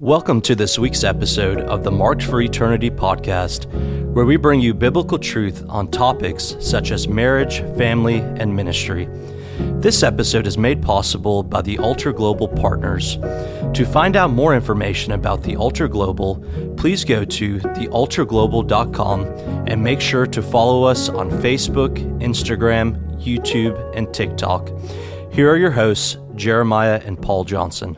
[0.00, 3.64] Welcome to this week's episode of the Marked for Eternity podcast,
[4.12, 9.08] where we bring you biblical truth on topics such as marriage, family, and ministry.
[9.80, 13.16] This episode is made possible by the Altar Global Partners.
[13.72, 16.44] To find out more information about the Altar Global,
[16.76, 19.24] please go to thealtarglobal.com
[19.66, 24.70] and make sure to follow us on Facebook, Instagram, YouTube, and TikTok.
[25.32, 27.96] Here are your hosts, Jeremiah and Paul Johnson.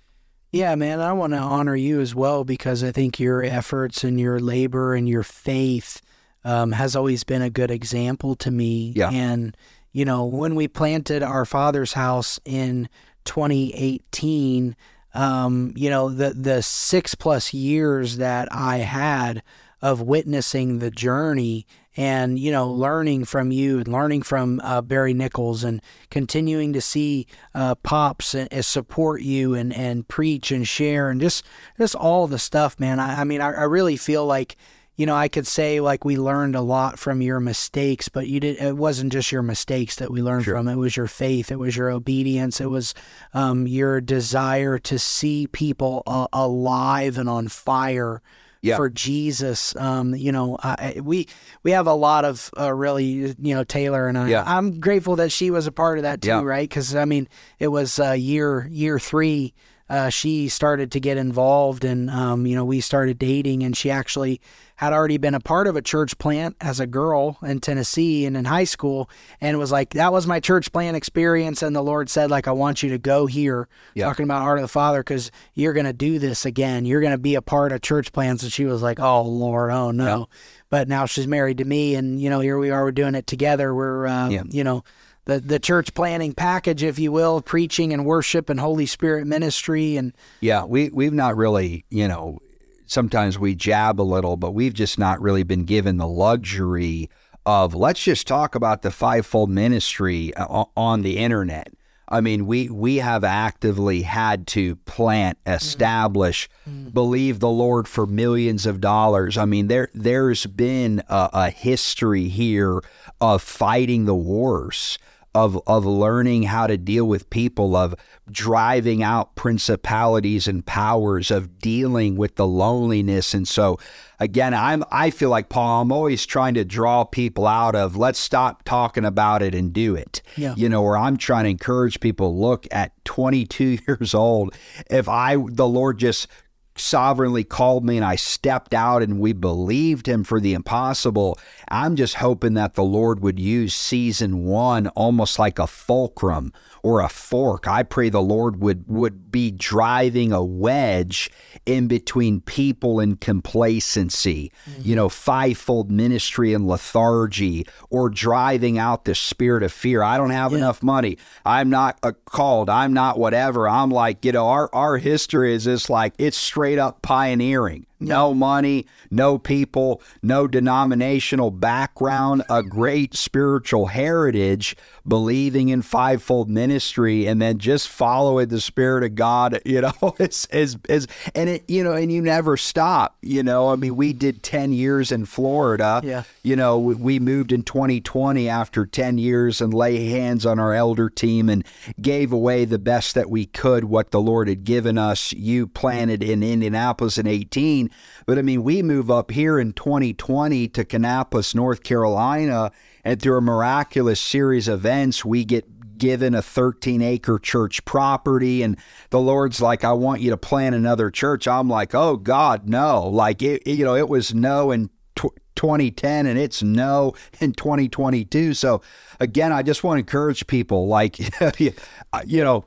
[0.53, 4.19] Yeah, man, I want to honor you as well because I think your efforts and
[4.19, 6.01] your labor and your faith
[6.45, 8.93] um, has always been a good example to me.
[8.95, 9.09] Yeah.
[9.09, 9.57] And,
[9.91, 12.87] you know, when we planted our father's house in
[13.25, 14.75] 2018,
[15.13, 19.43] um, you know, the, the six plus years that I had
[19.81, 25.13] of witnessing the journey and you know learning from you and learning from uh, Barry
[25.13, 30.67] Nichols and continuing to see uh, pops and, and support you and and preach and
[30.67, 31.45] share and just
[31.77, 32.99] just all the stuff, man.
[32.99, 34.55] I, I mean, I, I really feel like
[34.95, 38.39] you know I could say like we learned a lot from your mistakes, but you
[38.39, 38.57] did.
[38.61, 40.67] It wasn't just your mistakes that we learned from.
[40.67, 41.51] It was your faith.
[41.51, 42.61] It was your obedience.
[42.61, 42.93] It was
[43.33, 48.21] um, your desire to see people uh, alive and on fire
[48.61, 48.77] Yeah.
[48.77, 49.75] for Jesus.
[49.75, 51.27] Um, you know, I, we
[51.63, 53.03] we have a lot of uh, really,
[53.39, 54.29] you know, Taylor and I.
[54.29, 54.43] Yeah.
[54.45, 56.43] I'm grateful that she was a part of that too, Yeah.
[56.43, 56.69] right?
[56.69, 57.27] Because I mean,
[57.59, 59.53] it was uh, year year three.
[59.93, 63.91] Uh, she started to get involved, and um, you know, we started dating, and she
[63.91, 64.41] actually
[64.77, 68.35] had already been a part of a church plant as a girl in Tennessee and
[68.35, 69.07] in high school,
[69.39, 72.51] and was like, that was my church plant experience, and the Lord said, like, I
[72.53, 73.67] want you to go here,
[74.07, 77.35] talking about Heart of the Father, because you're gonna do this again, you're gonna be
[77.35, 80.27] a part of church plants, and she was like, oh Lord, oh no,
[80.71, 83.27] but now she's married to me, and you know, here we are, we're doing it
[83.27, 84.83] together, we're, uh, you know
[85.25, 89.97] the the church planting package, if you will, preaching and worship and Holy Spirit ministry
[89.97, 92.39] and Yeah, we we've not really, you know,
[92.85, 97.09] sometimes we jab a little, but we've just not really been given the luxury
[97.45, 101.73] of let's just talk about the fivefold ministry uh, on the internet.
[102.07, 105.55] I mean, we we have actively had to plant, mm-hmm.
[105.55, 106.89] establish, mm-hmm.
[106.89, 109.37] believe the Lord for millions of dollars.
[109.37, 112.81] I mean, there there's been a, a history here
[113.19, 114.99] of fighting the wars
[115.35, 117.95] of of learning how to deal with people of
[118.31, 123.77] driving out principalities and powers of dealing with the loneliness and so
[124.19, 128.19] again I'm I feel like Paul I'm always trying to draw people out of let's
[128.19, 130.53] stop talking about it and do it Yeah.
[130.55, 134.55] you know where I'm trying to encourage people look at 22 years old
[134.89, 136.27] if I the Lord just
[136.75, 141.37] sovereignly called me and I stepped out and we believed him for the impossible.
[141.69, 146.51] I'm just hoping that the Lord would use season one almost like a fulcrum
[146.81, 147.67] or a fork.
[147.67, 151.29] I pray the Lord would, would be driving a wedge
[151.65, 154.81] in between people and complacency, mm-hmm.
[154.83, 160.03] you know, fivefold ministry and lethargy, or driving out the spirit of fear.
[160.03, 161.17] I don't have enough money.
[161.45, 162.69] I'm not called.
[162.69, 163.69] I'm not whatever.
[163.69, 167.85] I'm like, you know, our, our history is just like, it's straight up pioneering.
[168.07, 174.75] No money, no people, no denominational background, a great spiritual heritage,
[175.07, 180.47] believing in fivefold ministry, and then just following the Spirit of God, you know, is,
[180.51, 183.69] is, is, and it, you know, and you never stop, you know.
[183.69, 186.01] I mean, we did 10 years in Florida.
[186.03, 186.23] Yeah.
[186.43, 190.73] You know, we- we moved in 2020 after 10 years and lay hands on our
[190.73, 191.65] elder team and
[192.01, 195.33] gave away the best that we could, what the Lord had given us.
[195.33, 197.89] You planted in Indianapolis in 18.
[198.25, 202.71] But I mean, we move up here in 2020 to Kannapolis, North Carolina,
[203.03, 208.63] and through a miraculous series of events, we get given a 13 acre church property
[208.63, 208.75] and
[209.11, 211.47] the lord's like i want you to plant another church.
[211.47, 213.07] I'm like oh god no.
[213.07, 218.55] Like it, you know it was no in tw- 2010 and it's no in 2022
[218.55, 218.81] so
[219.19, 221.19] again i just want to encourage people like
[221.59, 222.65] you know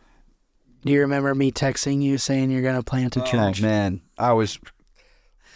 [0.86, 3.60] do you remember me texting you saying you're gonna plant a oh, church?
[3.60, 4.02] oh man.
[4.16, 4.60] I was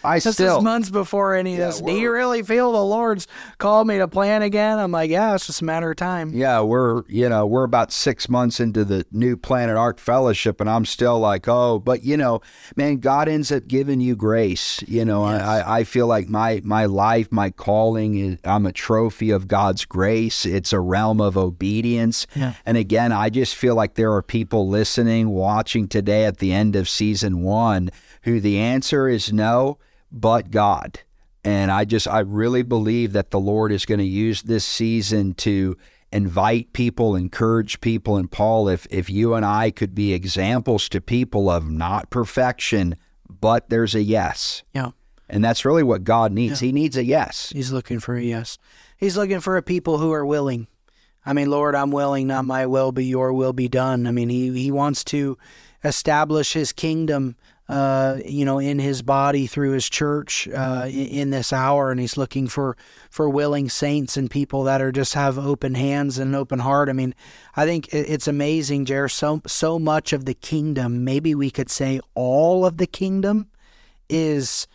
[0.05, 1.81] i This still is months before any of Yeah, this.
[1.81, 3.27] Do you really feel the Lord's
[3.59, 4.79] called me to plan again?
[4.79, 6.33] I'm like, yeah, it's just a matter of time.
[6.35, 10.69] Yeah, we're you know we're about six months into the new Planet Ark Fellowship, and
[10.71, 12.41] I'm still like, oh, but you know,
[12.77, 14.83] man, God ends up giving you grace.
[14.89, 18.73] You know, I I, I feel like my my life, my calling is I'm a
[18.73, 20.47] trophy of God's grace.
[20.47, 22.55] It's a realm of obedience, Yeah.
[22.65, 26.75] and again, I just feel like there are people listening, watching today at the end
[26.77, 27.91] of season one,
[28.23, 29.79] who the answer is no,
[30.11, 31.01] but God.
[31.43, 35.35] And I just, I really believe that the Lord is going to use this season
[35.35, 35.77] to
[36.13, 38.17] invite people, encourage people.
[38.17, 42.97] And Paul, if, if you and I could be examples to people of not perfection,
[43.29, 44.63] but there's a yes.
[44.75, 44.91] Yeah.
[45.29, 46.61] And that's really what God needs.
[46.61, 47.51] He needs a yes.
[47.55, 48.59] He's looking for a yes.
[48.97, 50.67] He's looking for a people who are willing.
[51.25, 54.07] I mean, Lord, I'm willing, not my will, but your will be done.
[54.07, 55.39] I mean, he, he wants to
[55.85, 57.37] establish his kingdom,
[57.71, 61.93] uh, you know, in his body through his church uh, in, this hour.
[61.93, 62.77] And he's looking for,
[63.11, 66.89] for willing saints and people that are just have open hands and an open heart.
[66.89, 67.15] I mean,
[67.55, 69.09] I think it's amazing, Jer.
[69.09, 73.47] So, so much of the kingdom, maybe we could say all of the kingdom,
[74.09, 74.67] is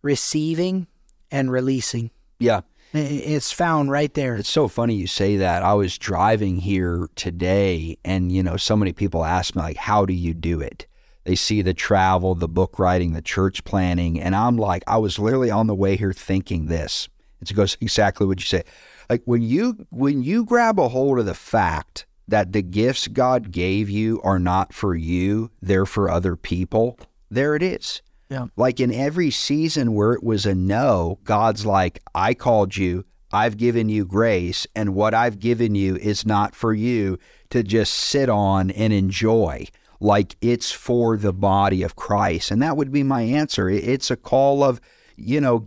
[0.00, 0.86] receiving
[1.30, 2.10] and releasing.
[2.38, 2.62] Yeah.
[2.94, 4.36] It's found right there.
[4.36, 5.62] It's so funny you say that.
[5.62, 10.06] I was driving here today, and you know, so many people ask me like, "How
[10.06, 10.86] do you do it?"
[11.28, 15.18] They see the travel, the book writing, the church planting, and I'm like, I was
[15.18, 17.06] literally on the way here thinking this.
[17.42, 18.62] It goes exactly what you say.
[19.10, 23.50] Like when you when you grab a hold of the fact that the gifts God
[23.50, 26.98] gave you are not for you, they're for other people.
[27.30, 28.00] There it is.
[28.30, 28.46] Yeah.
[28.56, 33.58] Like in every season where it was a no, God's like, I called you, I've
[33.58, 37.18] given you grace, and what I've given you is not for you
[37.50, 39.66] to just sit on and enjoy.
[40.00, 42.50] Like it's for the body of Christ.
[42.50, 43.68] And that would be my answer.
[43.68, 44.80] It's a call of,
[45.16, 45.66] you know,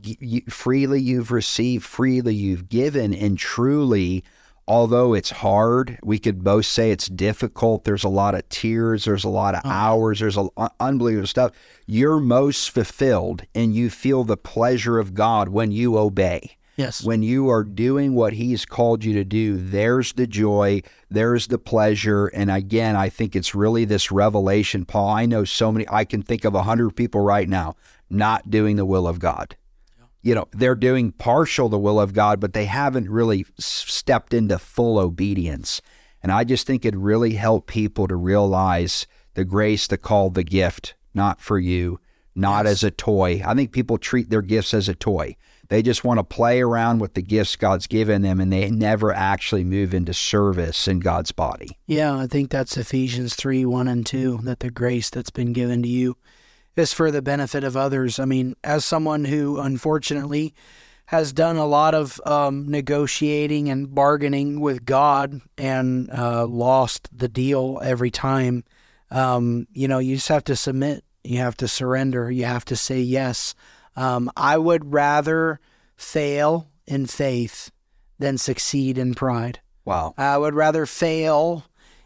[0.50, 4.24] freely you've received, freely you've given, and truly
[4.68, 7.84] although it's hard, we could both say it's difficult.
[7.84, 11.52] There's a lot of tears, there's a lot of hours, there's a uh, unbelievable stuff.
[11.88, 16.58] You're most fulfilled and you feel the pleasure of God when you obey.
[16.78, 17.04] Yes.
[17.04, 21.58] When you are doing what He's called you to do, there's the joy, there's the
[21.58, 22.28] pleasure.
[22.28, 25.10] And again, I think it's really this revelation, Paul.
[25.10, 27.76] I know so many, I can think of a hundred people right now
[28.10, 29.56] not doing the will of God.
[30.22, 34.60] You know, they're doing partial the will of God, but they haven't really stepped into
[34.60, 35.82] full obedience.
[36.22, 40.44] And I just think it really helped people to realize the grace, the call, the
[40.44, 42.00] gift, not for you,
[42.36, 42.74] not yes.
[42.74, 43.42] as a toy.
[43.44, 45.36] I think people treat their gifts as a toy.
[45.72, 49.14] They just want to play around with the gifts God's given them and they never
[49.14, 51.78] actually move into service in God's body.
[51.88, 55.82] Yeah, I think that's Ephesians 3 1 and 2, that the grace that's been given
[55.84, 56.18] to you
[56.76, 58.20] is for the benefit of others.
[58.20, 60.54] I mean, as someone who unfortunately
[61.06, 67.30] has done a lot of um, negotiating and bargaining with God and uh, lost the
[67.30, 68.66] deal every time,
[69.10, 71.06] um, you know, you just have to submit.
[71.24, 72.30] You have to surrender.
[72.30, 73.56] You have to say yes.
[73.96, 75.60] Um, I would rather
[75.96, 77.72] fail in faith
[78.20, 79.60] than succeed in pride.
[79.84, 80.14] Wow.
[80.18, 81.66] I would rather fail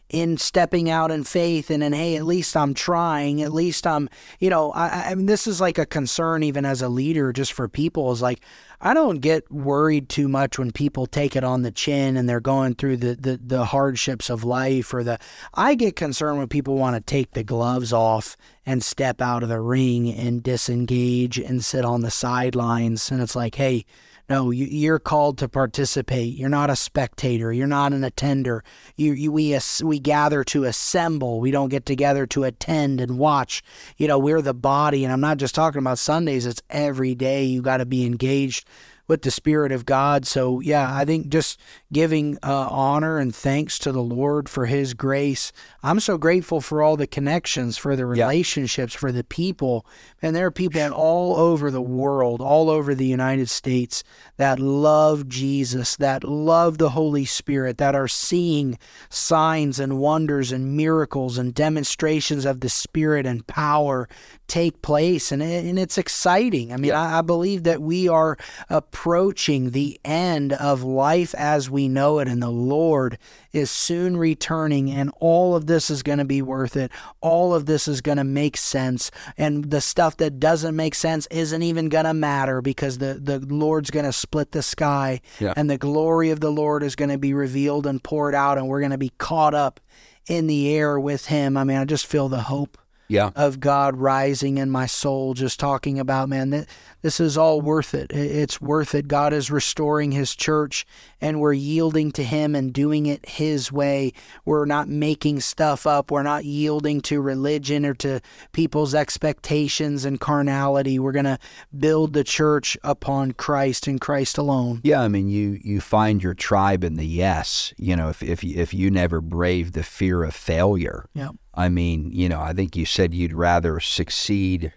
[0.09, 4.07] in stepping out in faith and then hey at least i'm trying at least i'm
[4.39, 7.53] you know I, I mean this is like a concern even as a leader just
[7.53, 8.41] for people is like
[8.81, 12.39] i don't get worried too much when people take it on the chin and they're
[12.39, 15.17] going through the the, the hardships of life or the
[15.55, 19.49] i get concerned when people want to take the gloves off and step out of
[19.49, 23.11] the ring and disengage and sit on the sidelines.
[23.11, 23.85] And it's like hey
[24.27, 26.35] no, you, are called to participate.
[26.35, 27.53] You're not a spectator.
[27.53, 28.63] You're not an attender.
[28.95, 31.39] You, you, we, we gather to assemble.
[31.39, 33.63] We don't get together to attend and watch.
[33.97, 35.03] You know, we're the body.
[35.03, 37.43] And I'm not just talking about Sundays, it's every day.
[37.43, 38.67] You got to be engaged
[39.07, 40.25] with the Spirit of God.
[40.25, 41.59] So, yeah, I think just
[41.91, 45.51] giving uh, honor and thanks to the Lord for His grace.
[45.83, 49.85] I'm so grateful for all the connections, for the relationships, for the people.
[50.21, 54.03] And there are people all over the world, all over the United States
[54.37, 58.77] that love Jesus, that love the Holy Spirit, that are seeing
[59.09, 64.09] signs and wonders and miracles and demonstrations of the Spirit and power
[64.47, 65.31] take place.
[65.31, 66.71] And, and it's exciting.
[66.71, 68.37] I mean, I, I believe that we are
[68.69, 73.17] approaching the end of life as we know it, and the Lord
[73.51, 76.91] is soon returning, and all of this is going to be worth it.
[77.21, 81.27] All of this is going to make sense, and the stuff that doesn't make sense
[81.31, 85.53] isn't even going to matter because the, the Lord's going to split the sky, yeah.
[85.55, 88.67] and the glory of the Lord is going to be revealed and poured out, and
[88.67, 89.79] we're going to be caught up
[90.27, 91.57] in the air with Him.
[91.57, 93.31] I mean, I just feel the hope yeah.
[93.35, 96.67] of God rising in my soul, just talking about, man, that
[97.01, 98.11] this is all worth it.
[98.11, 99.07] It's worth it.
[99.07, 100.85] God is restoring His church,
[101.21, 104.13] and we're yielding to Him and doing it His way.
[104.43, 106.09] We're not making stuff up.
[106.11, 108.21] We're not yielding to religion or to
[108.53, 110.97] people's expectations and carnality.
[110.97, 111.39] We're going to
[111.77, 114.81] build the church upon Christ and Christ alone.
[114.83, 117.73] Yeah, I mean, you you find your tribe in the yes.
[117.77, 121.05] You know, if if if you never brave the fear of failure.
[121.13, 121.29] Yeah.
[121.55, 124.73] I mean, you know, I think you said you'd rather succeed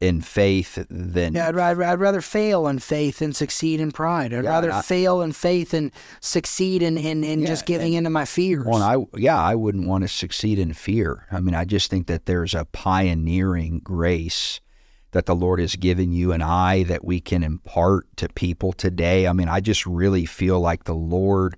[0.00, 4.34] in faith than yeah, I'd, I'd, I'd, rather fail in faith than succeed in pride.
[4.34, 7.94] I'd yeah, rather I, fail in faith and succeed in in, in yeah, just giving
[7.94, 8.66] into my fears.
[8.66, 11.26] Well, I yeah, I wouldn't want to succeed in fear.
[11.30, 14.60] I mean, I just think that there's a pioneering grace
[15.12, 19.28] that the Lord has given you and I that we can impart to people today.
[19.28, 21.56] I mean, I just really feel like the Lord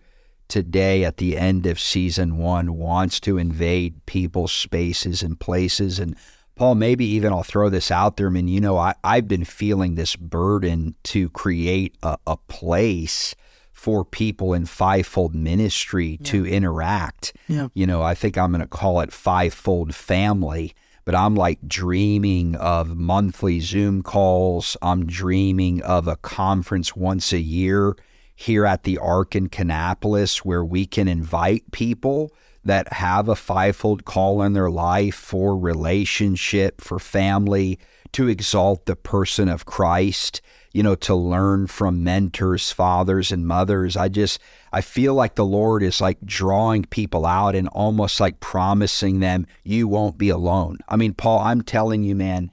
[0.48, 5.98] today at the end of season one wants to invade people's spaces and places.
[5.98, 6.16] And
[6.54, 8.28] Paul, maybe even I'll throw this out there.
[8.28, 13.34] I mean, you know, I, I've been feeling this burden to create a, a place
[13.72, 16.30] for people in fivefold ministry yeah.
[16.30, 17.34] to interact.
[17.46, 17.68] Yeah.
[17.74, 20.74] You know, I think I'm going to call it fivefold family
[21.06, 24.76] but I'm like dreaming of monthly Zoom calls.
[24.82, 27.94] I'm dreaming of a conference once a year
[28.36, 32.30] here at the Ark in Kannapolis where we can invite people
[32.64, 37.78] that have a fivefold call in their life for relationship, for family,
[38.12, 40.40] to exalt the person of Christ,
[40.72, 43.96] you know, to learn from mentors, fathers, and mothers.
[43.96, 44.40] I just,
[44.72, 49.46] I feel like the Lord is like drawing people out and almost like promising them,
[49.64, 50.78] you won't be alone.
[50.88, 52.50] I mean, Paul, I'm telling you, man,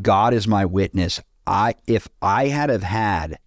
[0.00, 1.20] God is my witness.
[1.46, 3.38] I, if I had have had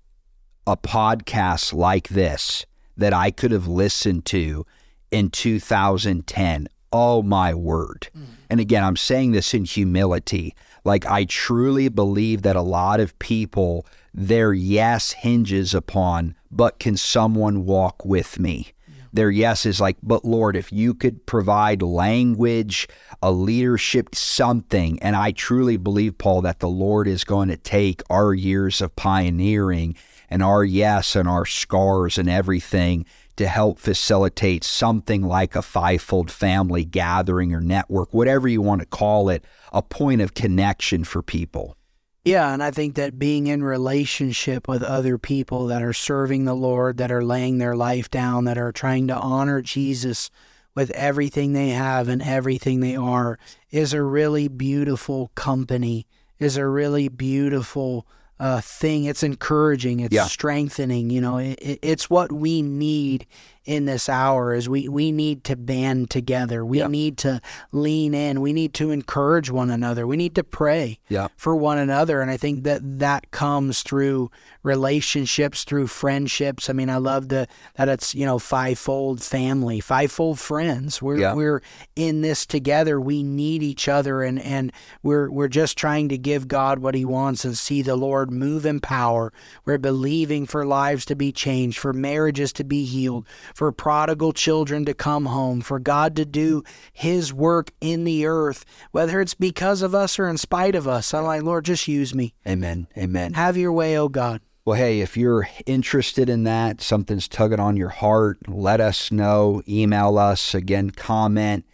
[0.68, 2.66] a podcast like this
[2.98, 4.66] that I could have listened to
[5.12, 6.68] in 2010.
[6.92, 8.08] Oh my word.
[8.18, 8.26] Mm.
[8.50, 10.56] And again, I'm saying this in humility.
[10.84, 16.96] Like, I truly believe that a lot of people, their yes hinges upon but can
[16.96, 18.72] someone walk with me?
[19.12, 22.88] Their yes is like, but Lord, if you could provide language,
[23.22, 25.02] a leadership, something.
[25.02, 28.94] And I truly believe, Paul, that the Lord is going to take our years of
[28.98, 29.96] pioneering
[30.30, 36.32] and our yes and our scars and everything to help facilitate something like a fivefold
[36.32, 41.22] family gathering or network, whatever you want to call it, a point of connection for
[41.22, 41.76] people.
[42.24, 46.56] Yeah, and I think that being in relationship with other people that are serving the
[46.56, 50.32] Lord, that are laying their life down, that are trying to honor Jesus
[50.74, 53.38] with everything they have and everything they are
[53.70, 56.08] is a really beautiful company,
[56.40, 58.08] is a really beautiful
[58.40, 59.06] uh, thing.
[59.06, 60.00] It's encouraging.
[60.00, 60.26] It's yeah.
[60.26, 61.10] strengthening.
[61.10, 63.26] You know, it, it's what we need
[63.66, 66.64] in this hour is we, we need to band together.
[66.64, 66.88] We yeah.
[66.88, 68.42] need to lean in.
[68.42, 70.06] We need to encourage one another.
[70.06, 71.28] We need to pray yeah.
[71.36, 72.22] for one another.
[72.22, 74.30] And I think that that comes through
[74.62, 76.70] relationships, through friendships.
[76.70, 81.02] I mean, I love the, that it's, you know, fivefold family, fivefold friends.
[81.02, 81.34] We're, yeah.
[81.34, 81.62] we're
[81.96, 83.00] in this together.
[83.00, 87.06] We need each other and, and we're, we're just trying to give God what he
[87.06, 89.34] wants and see the Lord move in power.
[89.66, 94.84] We're believing for lives to be changed, for marriages to be healed, for prodigal children
[94.84, 99.82] to come home, for God to do His work in the earth, whether it's because
[99.82, 101.14] of us or in spite of us.
[101.14, 102.36] I'm like, Lord, just use me.
[102.46, 102.88] Amen.
[102.98, 103.34] Amen.
[103.34, 104.42] Have your way, oh God.
[104.66, 109.62] Well, hey, if you're interested in that, something's tugging on your heart, let us know.
[109.70, 111.66] Email us again, comment.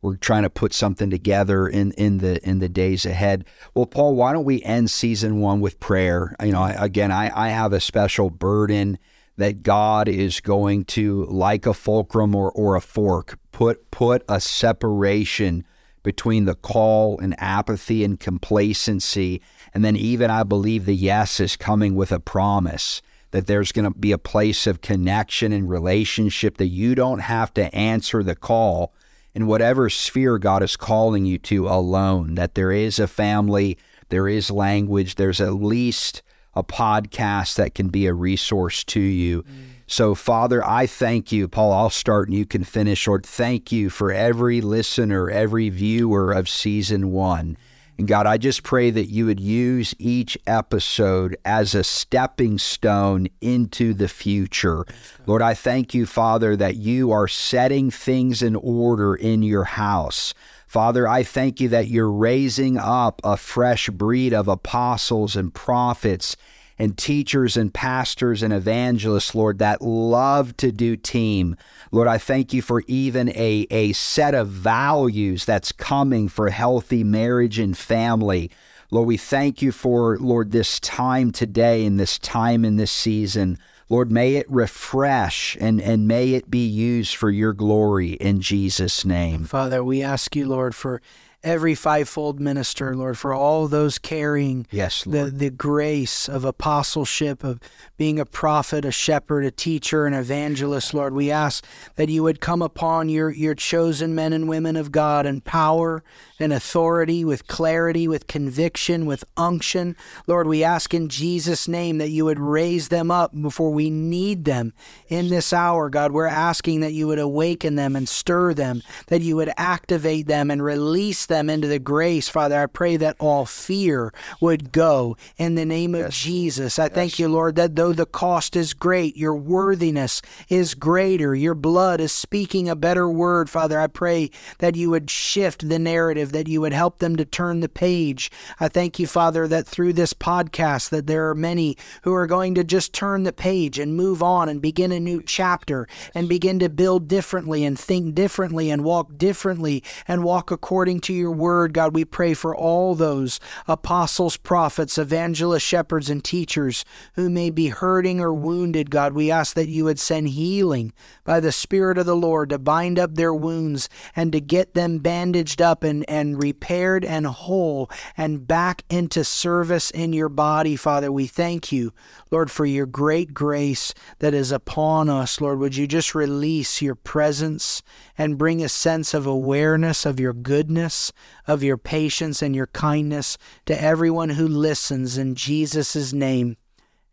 [0.00, 3.44] We're trying to put something together in, in the in the days ahead.
[3.74, 6.36] Well, Paul, why don't we end season one with prayer?
[6.40, 8.98] You know, again, I, I have a special burden
[9.36, 14.40] that God is going to, like a fulcrum or, or a fork, put put a
[14.40, 15.64] separation
[16.02, 19.42] between the call and apathy and complacency.
[19.74, 23.92] And then even I believe the yes is coming with a promise that there's going
[23.92, 28.36] to be a place of connection and relationship that you don't have to answer the
[28.36, 28.94] call
[29.34, 33.76] in whatever sphere God is calling you to alone, that there is a family,
[34.08, 36.22] there is language, there's at least
[36.56, 39.42] a podcast that can be a resource to you.
[39.42, 39.66] Mm.
[39.86, 41.46] So, Father, I thank you.
[41.46, 43.06] Paul, I'll start and you can finish.
[43.06, 47.56] Lord, thank you for every listener, every viewer of season one.
[47.98, 53.28] And God, I just pray that you would use each episode as a stepping stone
[53.40, 54.84] into the future.
[55.24, 60.34] Lord, I thank you, Father, that you are setting things in order in your house.
[60.66, 66.36] Father, I thank you that you're raising up a fresh breed of apostles and prophets
[66.78, 71.56] and teachers and pastors and evangelists, Lord, that love to do team.
[71.90, 77.02] Lord, I thank you for even a, a set of values that's coming for healthy
[77.04, 78.50] marriage and family.
[78.90, 83.58] Lord, we thank you for, Lord, this time today and this time in this season.
[83.88, 89.04] Lord, may it refresh and, and may it be used for your glory in Jesus'
[89.04, 89.44] name.
[89.44, 91.00] Father, we ask you, Lord, for
[91.46, 97.60] every fivefold minister, Lord, for all those carrying yes, the, the grace of apostleship, of
[97.96, 101.14] being a prophet, a shepherd, a teacher, an evangelist, Lord.
[101.14, 105.24] We ask that you would come upon your, your chosen men and women of God
[105.24, 106.02] in power
[106.40, 109.96] and authority, with clarity, with conviction, with unction.
[110.26, 114.44] Lord, we ask in Jesus' name that you would raise them up before we need
[114.44, 114.74] them
[115.08, 116.10] in this hour, God.
[116.10, 120.50] We're asking that you would awaken them and stir them, that you would activate them
[120.50, 122.28] and release them into the grace.
[122.28, 126.16] Father, I pray that all fear would go in the name of yes.
[126.16, 126.78] Jesus.
[126.78, 126.92] I yes.
[126.92, 131.34] thank you, Lord, that though the cost is great, your worthiness is greater.
[131.34, 133.78] Your blood is speaking a better word, Father.
[133.78, 137.60] I pray that you would shift the narrative that you would help them to turn
[137.60, 138.30] the page.
[138.58, 142.54] I thank you, Father, that through this podcast that there are many who are going
[142.54, 146.58] to just turn the page and move on and begin a new chapter and begin
[146.58, 151.72] to build differently and think differently and walk differently and walk according to your word.
[151.72, 156.84] God, we pray for all those apostles, prophets, evangelists, shepherds, and teachers
[157.14, 158.90] who may be hurting or wounded.
[158.90, 160.92] God, we ask that you would send healing
[161.24, 164.98] by the Spirit of the Lord to bind up their wounds and to get them
[164.98, 171.10] bandaged up and, and repaired and whole and back into service in your body, Father.
[171.10, 171.92] We thank you,
[172.30, 175.40] Lord, for your great grace that is upon us.
[175.40, 177.82] Lord, would you just release your presence
[178.18, 181.12] and bring a sense of awareness of your goodness,
[181.46, 186.56] of your patience and your kindness to everyone who listens in Jesus' name.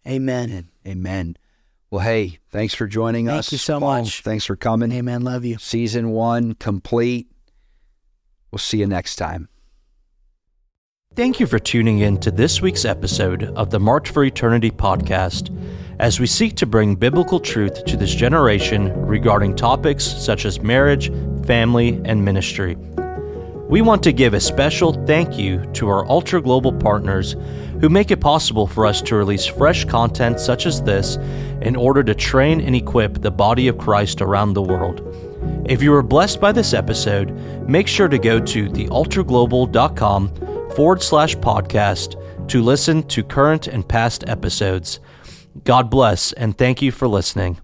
[0.07, 0.69] Amen.
[0.85, 1.37] Amen.
[1.89, 3.45] Well, hey, thanks for joining Thank us.
[3.47, 4.21] Thank you so Paul, much.
[4.21, 4.91] Thanks for coming.
[4.91, 5.21] Amen.
[5.21, 5.57] Love you.
[5.59, 7.27] Season one complete.
[8.51, 9.49] We'll see you next time.
[11.15, 15.55] Thank you for tuning in to this week's episode of the Marked for Eternity podcast.
[15.99, 21.11] as we seek to bring biblical truth to this generation regarding topics such as marriage,
[21.45, 22.75] family, and ministry.
[23.69, 27.35] We want to give a special thank you to our altar global partners
[27.79, 31.17] who make it possible for us to release fresh content such as this
[31.61, 35.01] in order to train and equip the body of Christ around the world.
[35.69, 37.29] If you were blessed by this episode,
[37.69, 44.23] make sure to go to thealtarglobal.com forward slash podcast to listen to current and past
[44.27, 44.99] episodes.
[45.63, 47.59] God bless and thank you for listening.